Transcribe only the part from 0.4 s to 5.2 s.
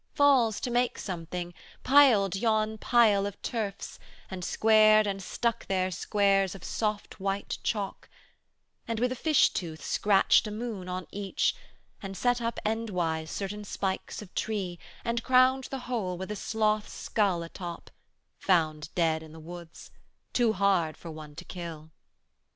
to make something: 'piled yon pile of turfs, And squared